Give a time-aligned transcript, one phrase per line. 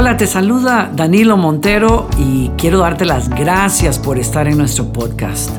[0.00, 5.50] Hola, te saluda Danilo Montero y quiero darte las gracias por estar en nuestro podcast.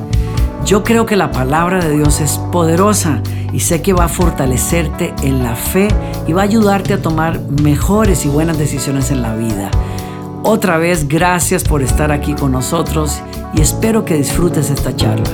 [0.65, 3.21] Yo creo que la palabra de Dios es poderosa
[3.54, 5.89] y sé que va a fortalecerte en la fe
[6.25, 9.69] y va a ayudarte a tomar mejores y buenas decisiones en la vida.
[10.42, 13.21] Otra vez, gracias por estar aquí con nosotros
[13.53, 15.29] y espero que disfrutes esta charla.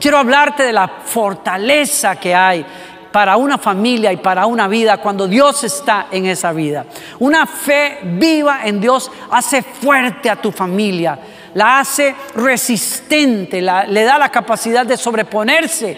[0.00, 2.66] Quiero hablarte de la fortaleza que hay
[3.12, 6.86] para una familia y para una vida cuando Dios está en esa vida.
[7.18, 11.18] Una fe viva en Dios hace fuerte a tu familia,
[11.54, 15.96] la hace resistente, le da la capacidad de sobreponerse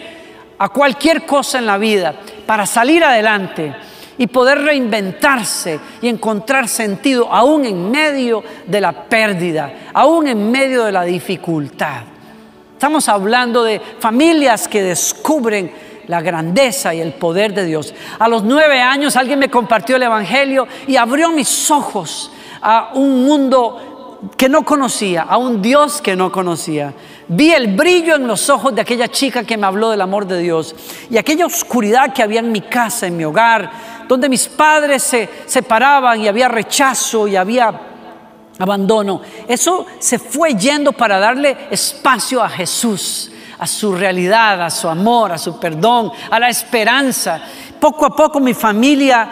[0.59, 2.15] a cualquier cosa en la vida
[2.47, 3.75] para salir adelante
[4.19, 10.85] y poder reinventarse y encontrar sentido aún en medio de la pérdida, aún en medio
[10.85, 12.03] de la dificultad.
[12.75, 15.73] Estamos hablando de familias que descubren
[16.07, 17.95] la grandeza y el poder de Dios.
[18.19, 22.31] A los nueve años alguien me compartió el Evangelio y abrió mis ojos
[22.61, 26.95] a un mundo que no conocía, a un Dios que no conocía.
[27.29, 30.39] Vi el brillo en los ojos de aquella chica que me habló del amor de
[30.39, 30.75] Dios
[31.11, 33.71] y aquella oscuridad que había en mi casa, en mi hogar,
[34.07, 37.81] donde mis padres se separaban y había rechazo y había
[38.59, 39.23] abandono.
[39.49, 43.32] Eso se fue yendo para darle espacio a Jesús,
[43.63, 47.41] a su realidad, a su amor, a su perdón, a la esperanza.
[47.79, 49.29] Poco a poco mi familia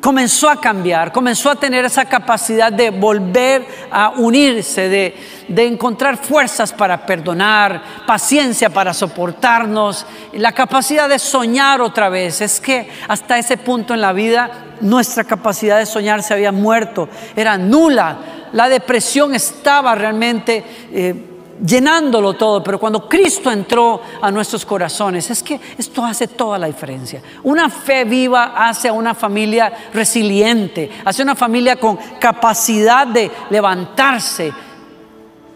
[0.00, 5.16] comenzó a cambiar, comenzó a tener esa capacidad de volver a unirse, de,
[5.48, 12.40] de, encontrar fuerzas para perdonar, paciencia para soportarnos, la capacidad de soñar otra vez.
[12.40, 17.08] Es que hasta ese punto en la vida nuestra capacidad de soñar se había muerto,
[17.34, 18.18] era nula
[18.52, 21.27] la depresión estaba realmente eh,
[21.64, 26.66] llenándolo todo, pero cuando Cristo entró a nuestros corazones, es que esto hace toda la
[26.66, 27.22] diferencia.
[27.42, 34.52] Una fe viva hace a una familia resiliente, hace una familia con capacidad de levantarse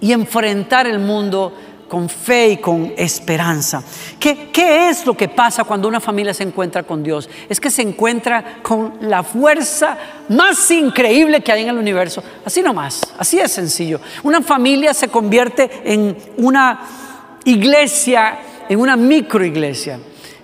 [0.01, 1.53] y enfrentar el mundo
[1.93, 3.83] con fe y con esperanza.
[4.19, 7.29] ¿Qué, ¿Qué, es lo que pasa cuando una familia se encuentra con Dios?
[7.51, 9.99] Es que se encuentra con la fuerza
[10.31, 12.25] más increíble que hay en el universo.
[12.47, 14.01] Así nomás, así es sencillo.
[14.23, 16.81] Una familia se convierte en una
[17.45, 18.39] iglesia,
[18.71, 20.01] en una microiglesia.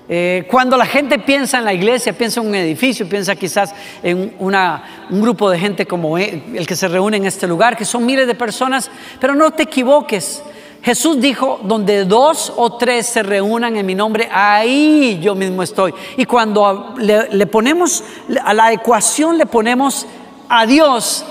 [0.06, 4.34] Eh, cuando la gente piensa en la iglesia, piensa en un edificio, piensa quizás en
[4.38, 7.86] una, un grupo de gente como e, el que se reúne en este lugar, que
[7.86, 10.42] son miles de personas, pero no te equivoques.
[10.88, 15.92] Jesús dijo, donde dos o tres se reúnan en mi nombre, ahí yo mismo estoy.
[16.16, 18.02] Y cuando le, ponemos
[18.42, 20.06] a la ecuación, le ponemos
[20.48, 21.26] a Dios,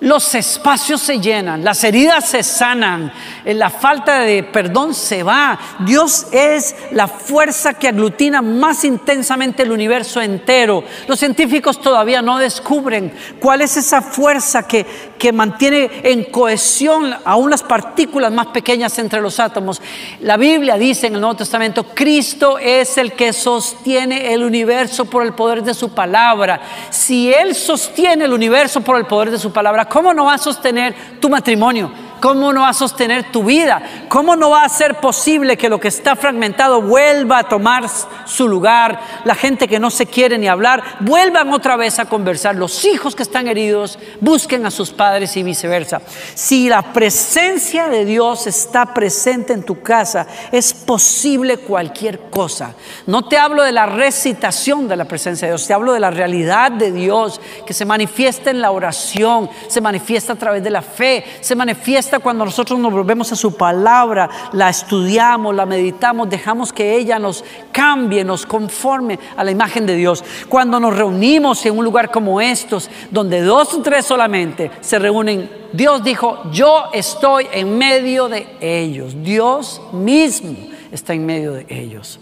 [0.00, 3.12] los espacios se llenan, las heridas se sanan,
[3.44, 5.58] eh, la falta de perdón se va.
[5.80, 10.82] Dios es la fuerza que aglutina más intensamente el universo entero.
[11.06, 14.86] Los científicos todavía no descubren cuál es esa fuerza que,
[15.22, 19.80] que mantiene en cohesión aún las partículas más pequeñas entre los átomos.
[20.18, 25.24] La Biblia dice en el Nuevo Testamento, Cristo es el que sostiene el universo por
[25.24, 26.60] el poder de su palabra.
[26.90, 30.38] Si Él sostiene el universo por el poder de su palabra, ¿Cómo no va a
[30.38, 32.11] sostener tu matrimonio?
[32.22, 33.82] ¿Cómo no va a sostener tu vida?
[34.08, 37.86] ¿Cómo no va a ser posible que lo que está fragmentado vuelva a tomar
[38.26, 39.00] su lugar?
[39.24, 42.54] La gente que no se quiere ni hablar, vuelvan otra vez a conversar.
[42.54, 46.00] Los hijos que están heridos, busquen a sus padres y viceversa.
[46.34, 52.76] Si la presencia de Dios está presente en tu casa, es posible cualquier cosa.
[53.04, 56.12] No te hablo de la recitación de la presencia de Dios, te hablo de la
[56.12, 60.82] realidad de Dios que se manifiesta en la oración, se manifiesta a través de la
[60.82, 66.72] fe, se manifiesta cuando nosotros nos volvemos a su palabra, la estudiamos, la meditamos, dejamos
[66.72, 70.24] que ella nos cambie, nos conforme a la imagen de Dios.
[70.48, 75.50] Cuando nos reunimos en un lugar como estos, donde dos o tres solamente se reúnen,
[75.72, 79.14] Dios dijo, yo estoy en medio de ellos.
[79.22, 80.56] Dios mismo
[80.90, 82.20] está en medio de ellos.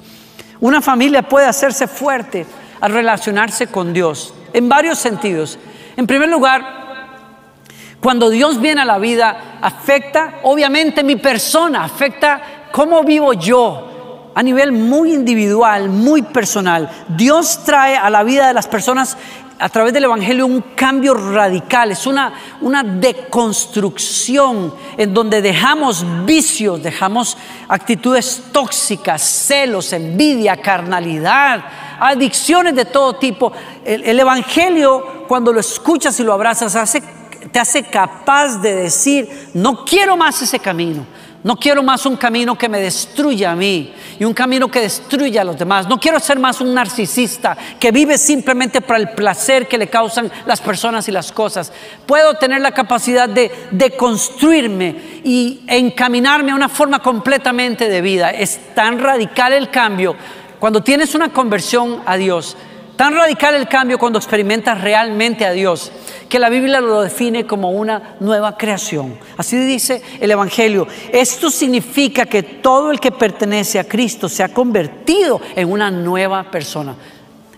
[0.60, 2.46] Una familia puede hacerse fuerte
[2.80, 5.58] al relacionarse con Dios en varios sentidos.
[5.96, 6.79] En primer lugar,
[8.00, 12.40] cuando Dios viene a la vida, afecta obviamente mi persona, afecta
[12.72, 16.88] cómo vivo yo a nivel muy individual, muy personal.
[17.08, 19.18] Dios trae a la vida de las personas
[19.58, 22.32] a través del Evangelio un cambio radical, es una,
[22.62, 27.36] una deconstrucción en donde dejamos vicios, dejamos
[27.68, 31.62] actitudes tóxicas, celos, envidia, carnalidad,
[32.00, 33.52] adicciones de todo tipo.
[33.84, 37.19] El, el Evangelio, cuando lo escuchas y lo abrazas, hace
[37.52, 41.06] te hace capaz de decir, no quiero más ese camino,
[41.42, 45.40] No quiero más un camino que me destruya a mí y un camino que destruya
[45.40, 45.88] a los demás.
[45.88, 50.30] No quiero ser más un narcisista que vive simplemente para el placer que le causan
[50.44, 51.72] las personas y las cosas.
[52.04, 58.30] Puedo tener la capacidad de, de construirme y encaminarme a una forma completamente de vida.
[58.30, 60.16] Es tan radical el cambio.
[60.58, 62.54] Cuando tienes una conversión a Dios,
[63.00, 65.90] Tan radical el cambio cuando experimentas realmente a Dios,
[66.30, 69.18] que la Biblia lo define como una nueva creación.
[69.36, 70.86] Así dice el Evangelio.
[71.12, 76.44] Esto significa que todo el que pertenece a Cristo se ha convertido en una nueva
[76.44, 76.94] persona.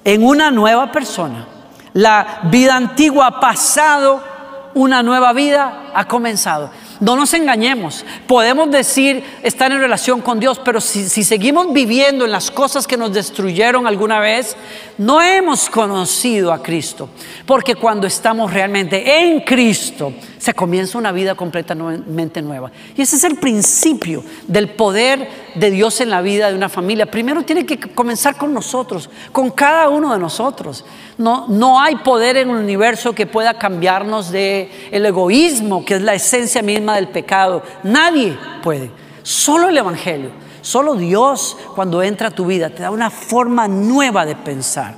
[0.02, 1.46] En una nueva persona.
[1.92, 4.24] La vida antigua ha pasado,
[4.72, 6.70] una nueva vida ha comenzado.
[7.02, 8.04] No nos engañemos.
[8.28, 12.96] Podemos decir estar en relación con Dios, pero si, seguimos viviendo en las cosas que
[12.96, 14.56] nos destruyeron alguna vez,
[14.98, 17.08] no hemos conocido a Cristo.
[17.44, 22.70] Porque cuando estamos realmente en Cristo, se comienza una vida completamente nueva.
[22.96, 27.10] Y ese es el principio del poder de Dios en la vida de una familia.
[27.10, 30.84] Primero tiene que comenzar con nosotros, con cada uno de nosotros.
[31.18, 36.02] No, no hay poder en el universo que pueda cambiarnos de el egoísmo, que es
[36.02, 37.62] la esencia misma del pecado.
[37.82, 38.90] Nadie puede.
[39.22, 40.30] Solo el Evangelio.
[40.62, 44.94] Solo Dios cuando entra a tu vida te da una forma nueva de pensar,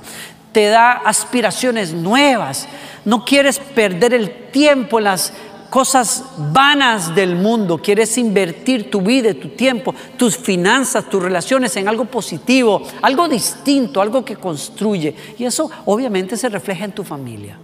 [0.51, 2.67] te da aspiraciones nuevas.
[3.03, 5.33] No quieres perder el tiempo en las
[5.71, 11.87] cosas vanas del mundo, quieres invertir tu vida, tu tiempo, tus finanzas, tus relaciones en
[11.87, 15.15] algo positivo, algo distinto, algo que construye.
[15.39, 17.57] Y eso obviamente se refleja en tu familia.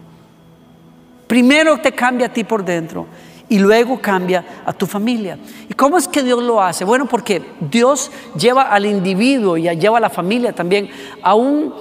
[1.28, 3.06] Primero te cambia a ti por dentro
[3.52, 5.38] y luego cambia a tu familia.
[5.70, 6.86] ¿Y cómo es que Dios lo hace?
[6.86, 8.10] Bueno, porque Dios
[8.40, 10.90] lleva al individuo y lleva a la familia también
[11.22, 11.74] a un,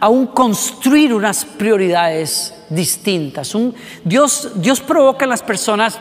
[0.00, 3.54] a un construir unas prioridades distintas.
[4.04, 5.98] Dios, Dios provoca en las personas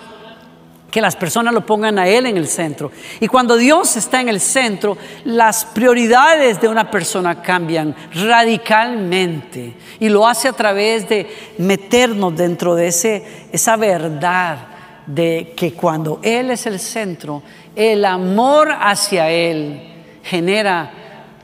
[0.89, 2.89] que las personas lo pongan a Él en el centro.
[3.19, 9.73] Y cuando Dios está en el centro, las prioridades de una persona cambian radicalmente.
[9.99, 11.27] Y lo hace a través de
[11.57, 14.74] meternos dentro de ese, esa verdad
[15.05, 17.43] de que cuando Él es el centro,
[17.75, 19.93] el amor hacia Él
[20.23, 20.91] genera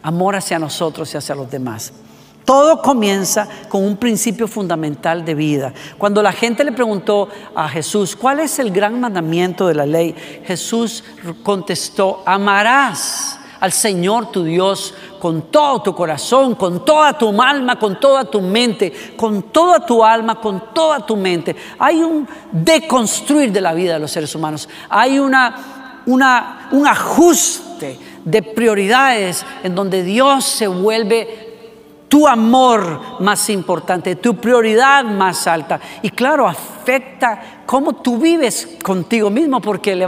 [0.01, 1.93] amor hacia nosotros y hacia los demás.
[2.45, 5.73] Todo comienza con un principio fundamental de vida.
[5.97, 10.15] Cuando la gente le preguntó a Jesús, ¿cuál es el gran mandamiento de la ley?
[10.43, 11.03] Jesús
[11.43, 17.99] contestó, amarás al Señor tu Dios con todo tu corazón, con toda tu alma, con
[17.99, 21.55] toda tu mente, con toda tu alma, con toda tu mente.
[21.77, 24.67] Hay un deconstruir de la vida de los seres humanos.
[24.89, 31.40] Hay una, una, un ajuste de prioridades en donde Dios se vuelve
[32.11, 35.79] tu amor más importante, tu prioridad más alta.
[36.01, 40.01] Y claro, afecta cómo tú vives contigo mismo, porque el,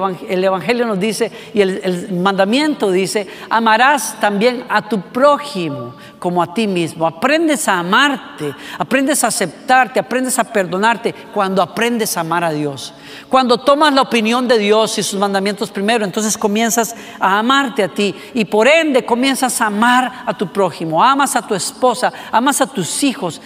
[0.43, 6.67] Evangelio nos dice y el, mandamiento dice, amarás también a tu prójimo como a ti
[6.67, 7.05] mismo.
[7.05, 12.93] Aprendes a amarte, aprendes a aceptarte, aprendes a perdonarte cuando aprendes a amar a Dios.
[13.27, 17.89] Cuando tomas la opinión de Dios y sus mandamientos primero, entonces comienzas a amarte a
[17.89, 22.61] ti y por ende comienzas a amar a tu prójimo, amas a tu esposa, amas
[22.61, 23.41] a tus hijos,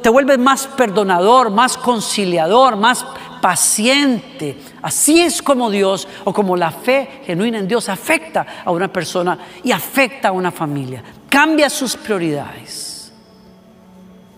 [0.00, 3.04] te vuelves más perdonador, más conciliador, más
[3.42, 4.56] paciente.
[4.80, 9.38] Así es como Dios o como la fe genuina en Dios afecta a una persona
[9.62, 11.02] y afecta a una familia.
[11.30, 13.12] Cambia sus prioridades.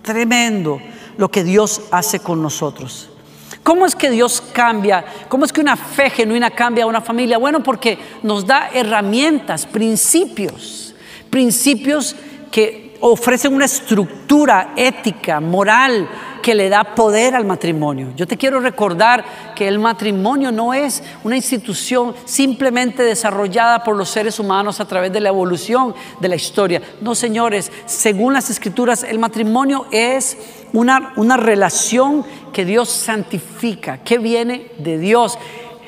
[0.03, 0.81] Tremendo
[1.17, 3.09] lo que Dios hace con nosotros.
[3.63, 5.05] ¿Cómo es que Dios cambia?
[5.29, 7.39] ¿Cómo es que una fe genuina cambia a una familia?
[7.39, 10.95] Bueno, porque nos da herramientas, principios,
[11.31, 12.17] principios
[12.51, 16.09] que ofrecen una estructura ética, moral,
[16.43, 18.13] que le da poder al matrimonio.
[18.17, 24.11] Yo te quiero recordar que el matrimonio no es una institución simplemente desarrollada por los
[24.11, 26.83] seres humanos a través de la evolución de la historia.
[27.01, 30.37] No, señores, según las escrituras, el matrimonio es
[30.73, 35.39] una, una relación que Dios santifica, que viene de Dios.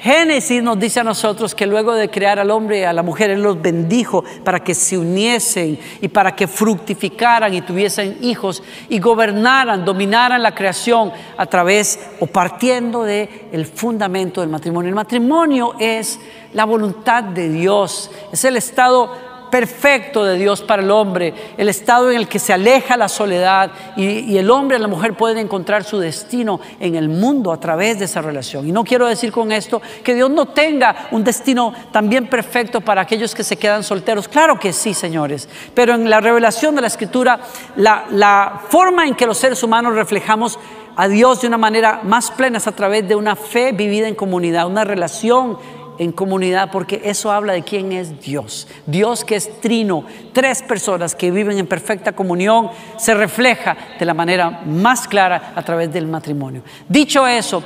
[0.04, 3.30] Génesis nos dice a nosotros que luego de crear al hombre y a la mujer,
[3.30, 8.98] Él los bendijo para que se uniesen y para que fructificaran y tuviesen hijos y
[8.98, 14.90] gobernaran, dominaran la creación a través o partiendo del el fundamento del matrimonio.
[14.90, 16.20] El matrimonio es
[16.52, 22.10] la voluntad de Dios, es el estado perfecto de Dios para el hombre, el estado
[22.10, 25.84] en el que se aleja la soledad y, el hombre y la mujer pueden encontrar
[25.84, 28.68] su destino en el mundo a través de esa relación.
[28.68, 33.02] Y no quiero decir con esto que Dios no tenga un destino también perfecto para
[33.02, 34.26] aquellos que se quedan solteros.
[34.26, 37.38] Claro que sí, señores, pero en la revelación de la escritura,
[37.76, 40.58] la, forma en que los seres humanos reflejamos
[40.96, 44.16] a Dios de una manera más plena es a través de una fe vivida en
[44.16, 45.58] comunidad, una relación
[45.98, 48.68] en comunidad porque eso habla de quién es Dios.
[48.86, 54.14] Dios que es trino, tres personas que viven en perfecta comunión, se refleja de la
[54.14, 56.62] manera más clara a través del matrimonio.
[56.88, 57.62] Dicho eso,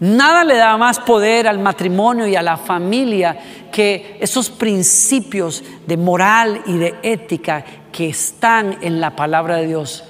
[0.00, 3.38] nada le da más poder al matrimonio y a la familia
[3.70, 10.04] que esos principios de moral y de ética que están en la palabra de Dios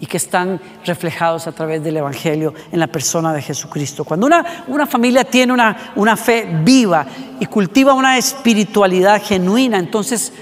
[0.00, 4.04] y que están reflejados a través del Evangelio en la persona de Jesucristo.
[4.04, 7.06] Cuando una, una familia tiene una, una fe viva
[7.38, 10.32] y cultiva una espiritualidad genuina, entonces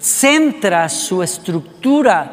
[0.00, 2.32] centra su estructura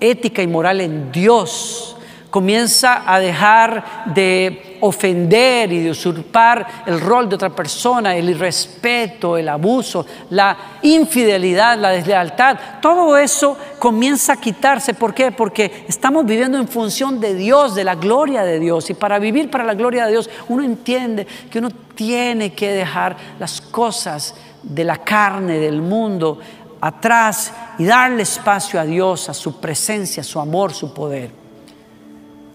[0.00, 1.96] ética y moral en Dios
[2.30, 9.36] comienza a dejar de ofender y de usurpar el rol de otra persona, el irrespeto,
[9.36, 14.94] el abuso, la infidelidad, la deslealtad, todo eso comienza a quitarse.
[14.94, 15.32] ¿Por qué?
[15.32, 18.90] Porque estamos viviendo en función de Dios, de la gloria de Dios.
[18.90, 23.16] Y para vivir para la gloria de Dios, uno entiende que uno tiene que dejar
[23.38, 26.38] las cosas de la carne, del mundo,
[26.80, 31.30] atrás y darle espacio a Dios, a su presencia, su amor, su poder.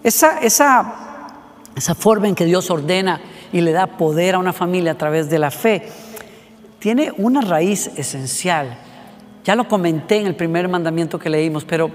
[0.02, 1.05] Esa, esa,
[1.76, 3.20] esa forma en que Dios ordena
[3.52, 5.86] y le da poder a una familia a través de la fe
[6.78, 8.78] tiene una raíz esencial.
[9.44, 11.90] Ya lo comenté en el primer mandamiento que leímos, pero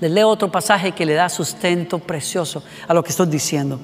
[0.00, 3.80] les leo otro pasaje que le da sustento precioso a lo que estoy diciendo.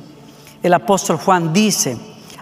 [0.62, 1.98] El apóstol Juan dice,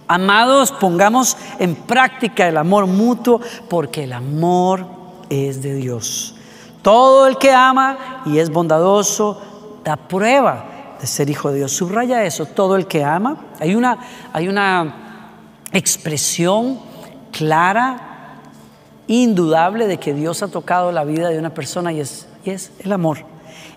[0.06, 4.86] amados, pongamos en práctica el amor mutuo, porque el amor
[5.30, 6.34] es de Dios.
[6.82, 9.40] Todo el que ama y es bondadoso,
[9.84, 11.72] da prueba de ser hijo de Dios.
[11.72, 13.36] Subraya eso, todo el que ama.
[13.60, 13.98] Hay una,
[14.32, 14.94] hay una
[15.72, 16.78] expresión
[17.32, 18.40] clara,
[19.06, 22.72] indudable de que Dios ha tocado la vida de una persona y es, y es
[22.80, 23.18] el amor.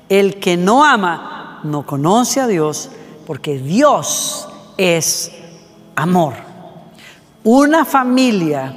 [0.07, 2.89] El que no ama no conoce a Dios
[3.27, 4.47] porque Dios
[4.77, 5.31] es
[5.95, 6.33] amor.
[7.43, 8.73] Una familia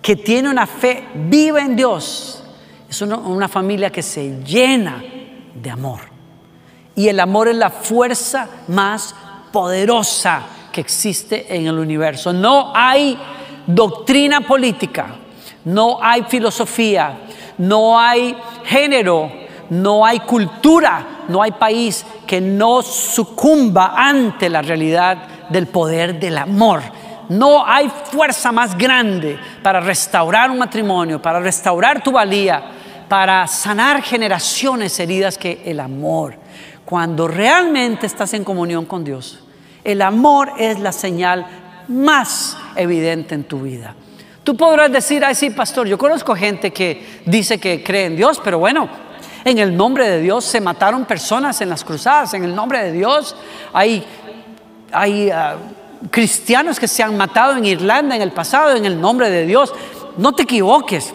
[0.00, 2.42] que tiene una fe viva en Dios
[2.88, 5.02] es una, una familia que se llena
[5.54, 6.15] de amor.
[6.96, 9.14] Y el amor es la fuerza más
[9.52, 12.32] poderosa que existe en el universo.
[12.32, 13.18] No hay
[13.66, 15.14] doctrina política,
[15.66, 17.18] no hay filosofía,
[17.58, 18.34] no hay
[18.64, 19.30] género,
[19.68, 25.18] no hay cultura, no hay país que no sucumba ante la realidad
[25.50, 26.80] del poder del amor.
[27.28, 32.62] No hay fuerza más grande para restaurar un matrimonio, para restaurar tu valía,
[33.06, 36.45] para sanar generaciones heridas que el amor
[36.86, 39.40] cuando realmente estás en comunión con Dios.
[39.84, 41.46] El amor es la señal
[41.88, 43.94] más evidente en tu vida.
[44.44, 48.40] Tú podrás decir, ay sí, pastor, yo conozco gente que dice que cree en Dios,
[48.42, 48.88] pero bueno,
[49.44, 52.92] en el nombre de Dios se mataron personas en las cruzadas, en el nombre de
[52.92, 53.34] Dios
[53.72, 54.04] hay,
[54.92, 55.56] hay ah,
[56.10, 59.74] cristianos que se han matado en Irlanda en el pasado, en el nombre de Dios.
[60.16, 61.12] No te equivoques.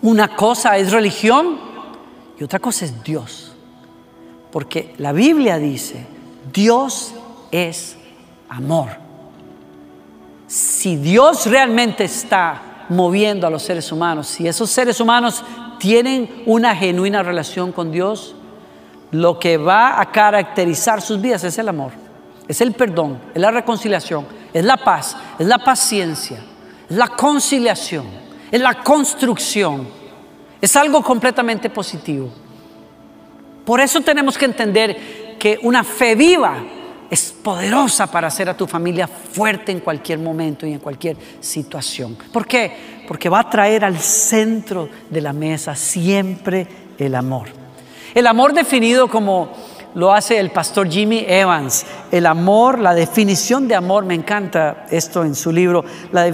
[0.00, 1.58] Una cosa es religión
[2.38, 3.51] y otra cosa es Dios.
[4.52, 6.06] Porque la Biblia dice,
[6.52, 7.14] Dios
[7.50, 7.96] es
[8.50, 8.90] amor.
[10.46, 15.42] Si Dios realmente está moviendo a los seres humanos, si esos seres humanos
[15.78, 18.36] tienen una genuina relación con Dios,
[19.10, 21.92] lo que va a caracterizar sus vidas es el amor,
[22.46, 26.40] es el perdón, es la reconciliación, es la paz, es la paciencia,
[26.90, 28.04] es la conciliación,
[28.50, 29.88] es la construcción,
[30.60, 32.41] es algo completamente positivo.
[33.64, 36.56] Por eso tenemos que entender que una fe viva
[37.10, 42.16] es poderosa para hacer a tu familia fuerte en cualquier momento y en cualquier situación.
[42.32, 43.02] ¿Por qué?
[43.06, 46.66] Porque va a traer al centro de la mesa siempre
[46.98, 47.48] el amor.
[48.14, 49.52] El amor definido como
[49.94, 51.84] lo hace el pastor Jimmy Evans.
[52.10, 56.32] El amor, la definición de amor, me encanta esto en su libro, la,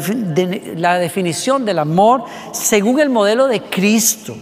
[0.76, 4.36] la definición del amor según el modelo de Cristo.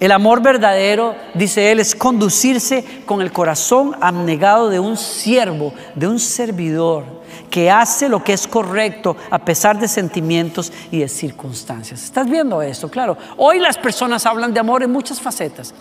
[0.00, 6.08] El amor verdadero, dice él, es conducirse con el corazón abnegado de un siervo, de
[6.08, 12.02] un servidor, que hace lo que es correcto a pesar de sentimientos y de circunstancias.
[12.02, 12.88] ¿Estás viendo esto?
[12.88, 13.16] Claro.
[13.36, 15.74] Hoy las personas hablan de amor en muchas facetas.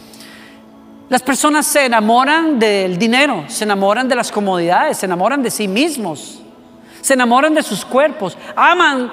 [1.09, 5.67] Las personas se enamoran del dinero, se enamoran de las comodidades, se enamoran de sí
[5.67, 6.41] mismos,
[7.01, 9.11] se enamoran de sus cuerpos, aman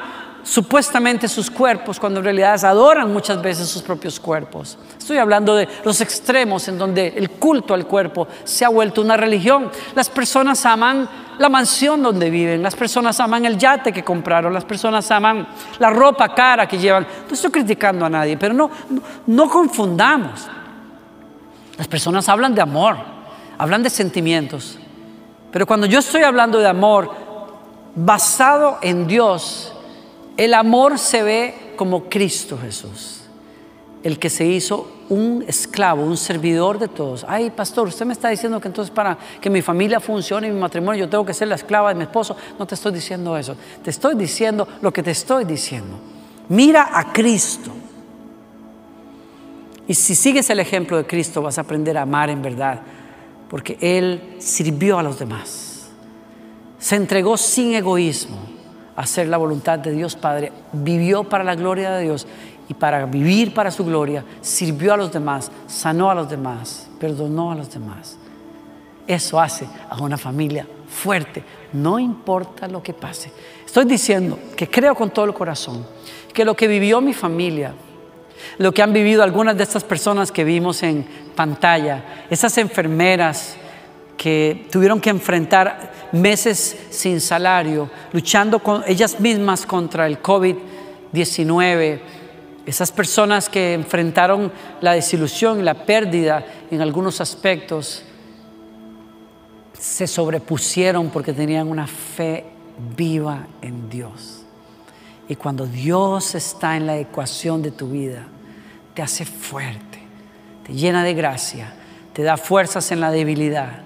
[0.48, 4.78] supuestamente sus cuerpos cuando en realidad adoran muchas veces sus propios cuerpos.
[4.96, 9.18] Estoy hablando de los extremos en donde el culto al cuerpo se ha vuelto una
[9.18, 9.70] religión.
[9.94, 11.06] Las personas aman
[11.38, 15.46] la mansión donde viven, las personas aman el yate que compraron, las personas aman
[15.78, 17.06] la ropa cara que llevan.
[17.28, 20.48] No estoy criticando a nadie, pero no, no, no confundamos.
[21.76, 22.96] Las personas hablan de amor,
[23.58, 24.78] hablan de sentimientos.
[25.52, 27.10] Pero cuando yo estoy hablando de amor,
[27.94, 29.74] basado en Dios,
[30.38, 33.22] el amor se ve como Cristo Jesús,
[34.04, 37.26] el que se hizo un esclavo, un servidor de todos.
[37.28, 40.60] Ay, pastor, usted me está diciendo que entonces para que mi familia funcione y mi
[40.60, 42.36] matrimonio yo tengo que ser la esclava de mi esposo.
[42.56, 43.56] No te estoy diciendo eso.
[43.82, 45.98] Te estoy diciendo lo que te estoy diciendo.
[46.50, 47.72] Mira a Cristo.
[49.88, 52.82] Y si sigues el ejemplo de Cristo vas a aprender a amar en verdad,
[53.50, 55.88] porque Él sirvió a los demás.
[56.78, 58.57] Se entregó sin egoísmo
[58.98, 62.26] hacer la voluntad de Dios Padre, vivió para la gloria de Dios
[62.68, 67.52] y para vivir para su gloria, sirvió a los demás, sanó a los demás, perdonó
[67.52, 68.16] a los demás.
[69.06, 73.30] Eso hace a una familia fuerte, no importa lo que pase.
[73.64, 75.86] Estoy diciendo que creo con todo el corazón
[76.34, 77.74] que lo que vivió mi familia,
[78.58, 83.56] lo que han vivido algunas de estas personas que vimos en pantalla, esas enfermeras
[84.16, 92.00] que tuvieron que enfrentar meses sin salario, luchando con ellas mismas contra el COVID-19,
[92.66, 98.02] esas personas que enfrentaron la desilusión y la pérdida en algunos aspectos,
[99.72, 102.44] se sobrepusieron porque tenían una fe
[102.96, 104.44] viva en Dios.
[105.28, 108.26] Y cuando Dios está en la ecuación de tu vida,
[108.94, 109.98] te hace fuerte,
[110.66, 111.72] te llena de gracia,
[112.12, 113.82] te da fuerzas en la debilidad,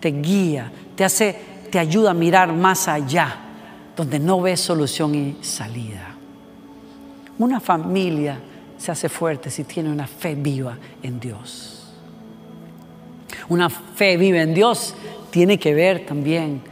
[0.00, 1.36] te guía, te hace,
[1.70, 3.36] te ayuda a mirar más allá,
[3.96, 6.14] donde no ves solución y salida.
[7.38, 8.38] Una familia
[8.78, 11.92] se hace fuerte si tiene una fe viva en Dios.
[13.48, 14.94] Una fe viva en Dios
[15.30, 16.62] tiene que ver también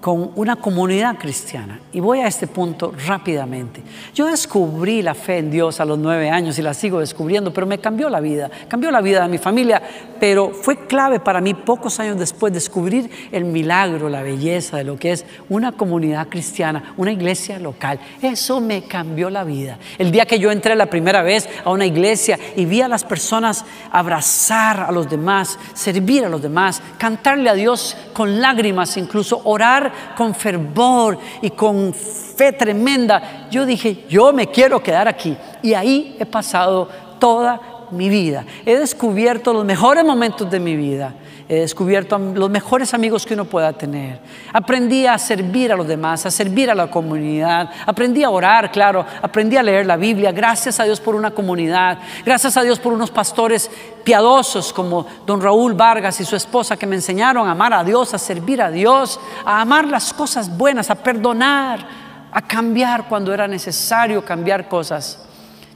[0.00, 1.80] con una comunidad cristiana.
[1.92, 3.82] Y voy a este punto rápidamente.
[4.14, 7.66] Yo descubrí la fe en Dios a los nueve años y la sigo descubriendo, pero
[7.66, 9.82] me cambió la vida, cambió la vida de mi familia,
[10.18, 14.96] pero fue clave para mí pocos años después descubrir el milagro, la belleza de lo
[14.96, 18.00] que es una comunidad cristiana, una iglesia local.
[18.22, 19.78] Eso me cambió la vida.
[19.98, 23.04] El día que yo entré la primera vez a una iglesia y vi a las
[23.04, 29.40] personas abrazar a los demás, servir a los demás, cantarle a Dios con lágrimas, incluso
[29.44, 35.36] orar con fervor y con fe tremenda, yo dije, yo me quiero quedar aquí.
[35.62, 38.44] Y ahí he pasado toda mi vida.
[38.64, 41.14] He descubierto los mejores momentos de mi vida.
[41.48, 44.20] He descubierto los mejores amigos que uno pueda tener.
[44.52, 47.68] Aprendí a servir a los demás, a servir a la comunidad.
[47.86, 49.04] Aprendí a orar, claro.
[49.20, 50.30] Aprendí a leer la Biblia.
[50.30, 51.98] Gracias a Dios por una comunidad.
[52.24, 53.68] Gracias a Dios por unos pastores
[54.04, 58.14] piadosos como don Raúl Vargas y su esposa que me enseñaron a amar a Dios,
[58.14, 61.84] a servir a Dios, a amar las cosas buenas, a perdonar,
[62.30, 65.29] a cambiar cuando era necesario cambiar cosas.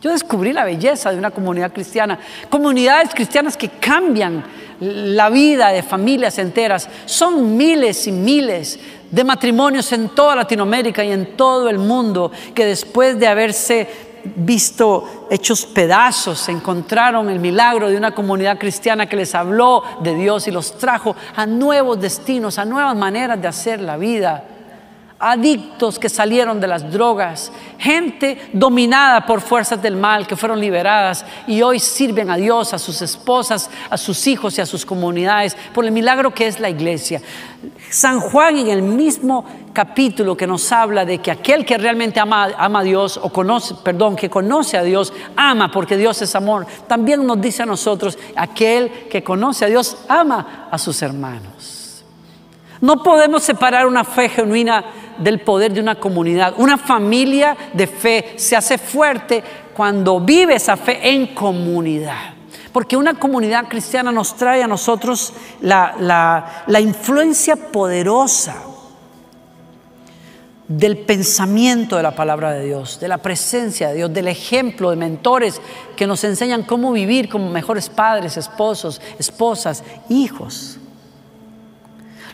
[0.04, 2.18] Yo descubrí la belleza de una comunidad cristiana,
[2.50, 4.44] comunidades cristianas que cambian
[4.78, 6.90] la vida de familias enteras.
[7.06, 8.78] Son miles y miles
[9.10, 13.88] de matrimonios en toda Latinoamérica y en todo el mundo que después de haberse
[14.36, 20.46] visto hechos pedazos, encontraron el milagro de una comunidad cristiana que les habló de Dios
[20.46, 24.48] y los trajo a nuevos destinos, a nuevas maneras de hacer la vida
[25.18, 31.24] adictos que salieron de las drogas, gente dominada por fuerzas del mal que fueron liberadas
[31.46, 35.56] y hoy sirven a Dios, a sus esposas, a sus hijos y a sus comunidades
[35.72, 37.22] por el milagro que es la iglesia.
[37.90, 42.48] San Juan en el mismo capítulo que nos habla de que aquel que realmente ama,
[42.56, 43.30] a Dios o
[43.82, 46.66] perdón, que conoce a Dios, ama porque Dios es amor.
[46.86, 51.83] También nos dice a nosotros, aquel que conoce a Dios ama a sus hermanos.
[52.84, 54.84] No podemos separar una fe genuina
[55.16, 56.52] del poder de una comunidad.
[56.58, 59.42] Una familia de fe se hace fuerte
[59.74, 62.34] cuando vive esa fe en comunidad.
[62.74, 68.56] Porque una comunidad cristiana nos trae a nosotros la, influencia poderosa
[70.68, 74.96] del pensamiento de la palabra de Dios, de la presencia de Dios, del ejemplo de
[74.96, 75.58] mentores
[75.96, 80.80] que nos enseñan cómo vivir como mejores padres, esposos, esposas, hijos.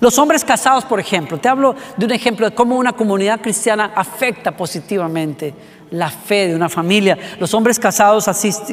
[0.00, 3.92] Los hombres casados, por ejemplo, te hablo de un ejemplo de cómo una comunidad cristiana
[3.94, 5.54] afecta positivamente
[5.90, 7.18] la fe de una familia.
[7.38, 8.26] Los hombres casados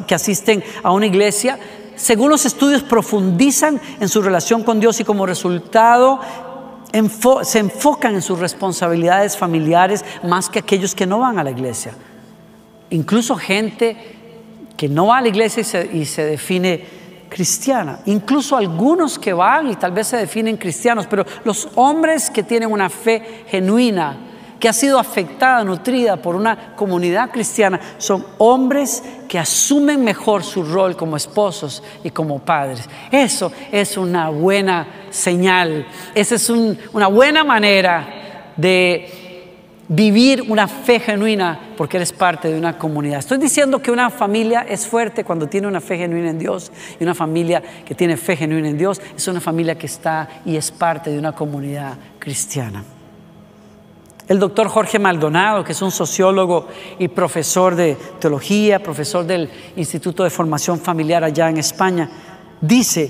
[0.08, 1.60] que asisten a una iglesia,
[1.98, 6.22] según los estudios, profundizan en su relación con Dios y como resultado
[7.44, 11.92] se enfocan en sus responsabilidades familiares más que aquellos que no van a la iglesia.
[12.90, 13.98] Incluso gente
[14.78, 16.86] que no va a la iglesia y se define
[17.30, 22.44] cristiana, incluso algunos que van y tal vez se definen cristianos, pero los hombres que
[22.44, 24.18] tienen una fe genuina,
[24.60, 30.64] que ha sido afectada, nutrida por una comunidad cristiana, son hombres que asumen mejor su
[30.64, 32.90] rol como esposos y como padres.
[33.12, 35.86] Eso es una buena señal,
[36.16, 39.27] esa es una buena manera de
[39.90, 43.20] vivir una fe genuina porque eres parte de una comunidad.
[43.20, 47.04] Estoy diciendo que una familia es fuerte cuando tiene una fe genuina en Dios y
[47.04, 50.72] una familia que tiene fe genuina en Dios es una familia que está y es
[50.72, 52.84] parte de una comunidad cristiana.
[54.28, 56.68] El doctor Jorge Maldonado, que es un sociólogo
[57.00, 62.10] y profesor de teología, profesor del Instituto de Formación Familiar allá en España,
[62.60, 63.10] dice,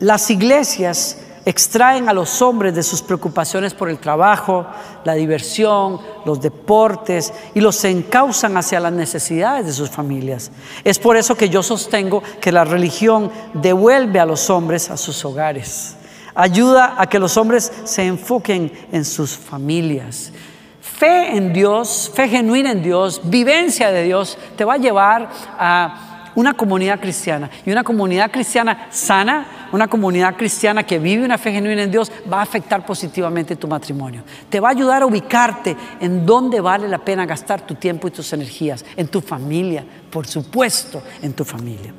[0.00, 4.66] las iglesias extraen a los hombres de sus preocupaciones por el trabajo,
[5.04, 10.50] la diversión, los deportes y los encausan hacia las necesidades de sus familias.
[10.82, 15.24] Es por eso que yo sostengo que la religión devuelve a los hombres a sus
[15.24, 15.94] hogares.
[16.34, 20.32] Ayuda a que los hombres se enfoquen en sus familias.
[20.80, 26.15] Fe en Dios, fe genuina en Dios, vivencia de Dios, te va a llevar a
[26.36, 27.50] una comunidad cristiana.
[27.64, 32.12] Y una comunidad cristiana sana, una comunidad cristiana que vive una fe genuina en Dios,
[32.32, 34.22] va a afectar positivamente tu matrimonio.
[34.48, 38.12] Te va a ayudar a ubicarte en dónde vale la pena gastar tu tiempo y
[38.12, 38.84] tus energías.
[38.96, 41.92] En tu familia, por supuesto, en tu familia.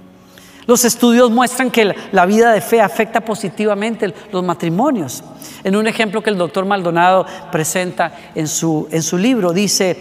[0.67, 5.23] Los estudios muestran que la vida de fe afecta positivamente los matrimonios.
[5.63, 9.97] En un ejemplo que el doctor Maldonado presenta en su, en su libro, dice,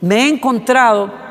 [0.00, 1.29] me he encontrado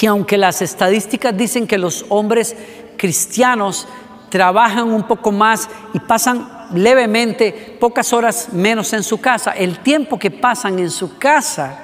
[0.00, 2.56] que aunque las estadísticas dicen que los hombres
[2.96, 3.86] cristianos
[4.30, 10.18] trabajan un poco más y pasan levemente pocas horas menos en su casa, el tiempo
[10.18, 11.80] que pasan en su casa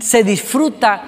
[0.00, 1.02] se disfruta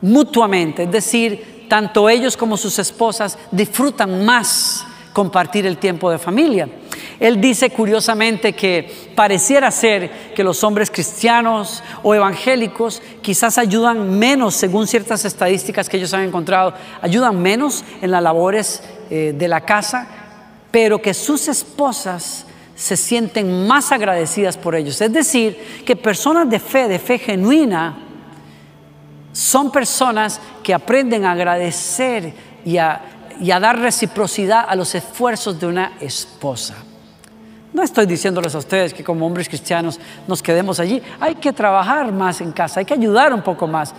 [0.00, 6.70] mutuamente, es decir, tanto ellos como sus esposas disfrutan más compartir el tiempo de familia.
[7.20, 14.54] Él dice curiosamente que pareciera ser que los hombres cristianos o evangélicos quizás ayudan menos,
[14.54, 19.60] según ciertas estadísticas que ellos han encontrado, ayudan menos en las labores eh, de la
[19.60, 20.08] casa,
[20.70, 24.98] pero que sus esposas se sienten más agradecidas por ellos.
[25.02, 27.98] Es decir, que personas de fe, de fe genuina,
[29.32, 32.32] son personas que aprenden a agradecer
[32.64, 33.02] y a
[33.40, 36.76] y a dar reciprocidad a los esfuerzos de una esposa.
[37.72, 41.00] No estoy diciéndoles a ustedes que como hombres cristianos nos quedemos allí.
[41.20, 43.94] Hay que trabajar más en casa, hay que ayudar un poco más.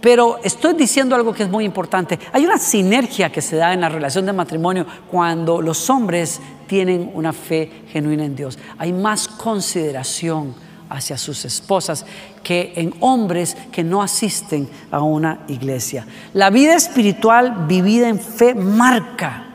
[0.00, 2.18] Pero estoy diciendo algo que es muy importante.
[2.32, 7.10] Hay una sinergia que se da en la relación de matrimonio cuando los hombres tienen
[7.14, 8.58] una fe genuina en Dios.
[8.76, 10.54] Hay más consideración
[10.90, 12.04] hacia sus esposas
[12.42, 16.06] que en hombres que no asisten a una iglesia.
[16.34, 19.46] La vida espiritual vivida en fe marca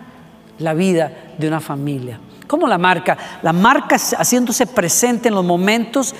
[0.57, 2.19] la vida de una familia.
[2.49, 3.15] ¿Cómo la marca?
[3.43, 6.15] La marca haciéndose presente en los momentos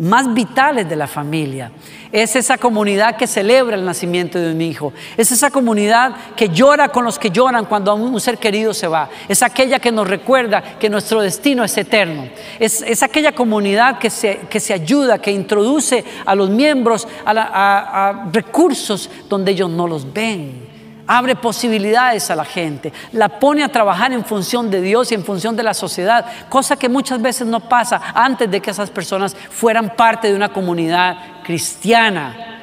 [0.00, 1.70] más vitales de la familia.
[2.10, 4.92] Es esa comunidad que celebra el nacimiento de un hijo.
[5.16, 9.08] Es esa comunidad que llora con los que lloran cuando un ser querido se va.
[9.28, 12.28] Es aquella que nos recuerda que nuestro destino es eterno.
[12.58, 19.08] Es, aquella comunidad que se, que se, ayuda, que introduce a los miembros a recursos
[19.28, 20.67] donde ellos no los ven
[21.08, 25.24] abre posibilidades a la gente, la pone a trabajar en función de Dios y en
[25.24, 29.34] función de la sociedad, cosa que muchas veces no pasa antes de que esas personas
[29.34, 32.60] fueran parte de una comunidad cristiana.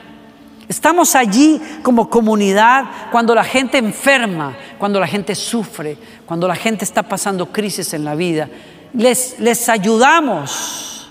[0.67, 6.85] Estamos allí como comunidad cuando la gente enferma, cuando la gente sufre, cuando la gente
[6.85, 8.47] está pasando crisis en la vida.
[8.93, 11.09] Les, les ayudamos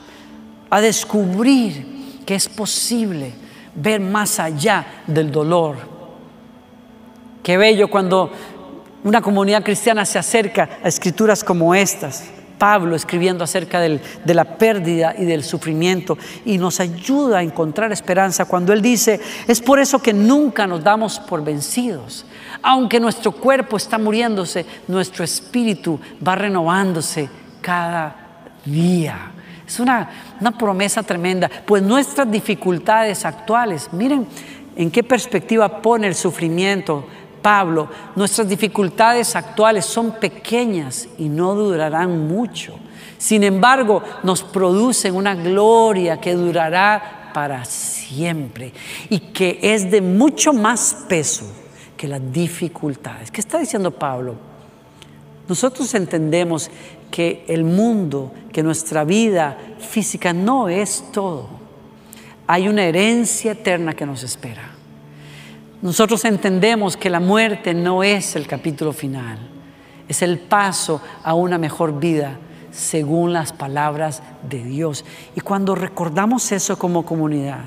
[0.70, 3.33] a descubrir que es posible
[3.75, 5.94] ver más allá del dolor
[7.45, 8.31] Qué bello cuando
[9.05, 12.25] una comunidad cristiana se acerca a escrituras como estas.
[12.57, 18.47] Pablo escribiendo acerca de la pérdida y del sufrimiento y nos ayuda a encontrar esperanza
[18.47, 22.25] cuando él dice, es por eso que nunca nos damos por vencidos.
[22.63, 27.29] Aunque nuestro cuerpo está muriéndose, nuestro espíritu va renovándose
[27.61, 28.17] cada
[28.65, 29.33] día.
[29.67, 30.09] Es una,
[30.41, 34.27] una promesa tremenda, pues nuestras dificultades actuales, miren
[34.77, 37.07] en qué perspectiva pone el sufrimiento
[37.45, 42.75] Pablo, nuestras dificultades actuales son pequeñas y no durarán mucho.
[43.19, 48.73] Sin embargo, nos producen una gloria que durará para siempre
[49.11, 51.45] y que es de mucho más peso
[51.99, 53.31] que las dificultades.
[53.31, 54.37] ¿Qué está diciendo Pablo?
[55.47, 56.71] Nosotros entendemos
[57.11, 61.47] que el mundo, que nuestra vida física no es todo.
[62.47, 64.74] Hay una herencia eterna que nos espera.
[65.85, 69.37] Nosotros entendemos que la muerte no es el capítulo final,
[70.09, 72.38] es el paso a una mejor vida
[72.70, 75.05] según las palabras de Dios.
[75.37, 77.64] Y cuando recordamos eso como comunidad,